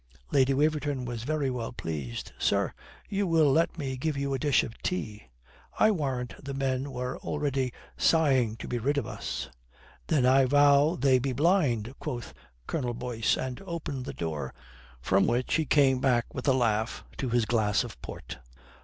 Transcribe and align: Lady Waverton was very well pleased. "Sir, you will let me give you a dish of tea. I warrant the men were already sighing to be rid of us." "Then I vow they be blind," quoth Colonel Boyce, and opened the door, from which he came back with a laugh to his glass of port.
Lady 0.31 0.51
Waverton 0.51 1.05
was 1.05 1.21
very 1.25 1.51
well 1.51 1.71
pleased. 1.71 2.31
"Sir, 2.39 2.73
you 3.07 3.27
will 3.27 3.51
let 3.51 3.77
me 3.77 3.95
give 3.97 4.17
you 4.17 4.33
a 4.33 4.39
dish 4.39 4.63
of 4.63 4.75
tea. 4.81 5.27
I 5.77 5.91
warrant 5.91 6.43
the 6.43 6.55
men 6.55 6.89
were 6.91 7.19
already 7.19 7.71
sighing 7.99 8.55
to 8.55 8.67
be 8.67 8.79
rid 8.79 8.97
of 8.97 9.05
us." 9.05 9.51
"Then 10.07 10.25
I 10.25 10.45
vow 10.45 10.95
they 10.95 11.19
be 11.19 11.33
blind," 11.33 11.93
quoth 11.99 12.33
Colonel 12.65 12.95
Boyce, 12.95 13.37
and 13.37 13.61
opened 13.63 14.05
the 14.05 14.13
door, 14.13 14.55
from 15.01 15.27
which 15.27 15.53
he 15.53 15.65
came 15.67 15.99
back 15.99 16.33
with 16.33 16.47
a 16.47 16.51
laugh 16.53 17.03
to 17.19 17.29
his 17.29 17.45
glass 17.45 17.83
of 17.83 18.01
port. 18.01 18.39